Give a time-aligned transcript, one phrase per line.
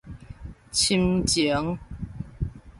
[0.73, 1.77] 親情